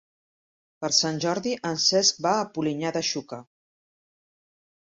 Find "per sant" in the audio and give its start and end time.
0.85-1.19